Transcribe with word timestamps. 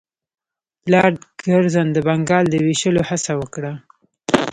لارډ 0.91 1.15
کرزن 1.41 1.87
د 1.93 1.97
بنګال 2.07 2.45
د 2.49 2.55
ویشلو 2.65 3.01
هڅه 3.09 3.31
وکړه. 3.41 3.73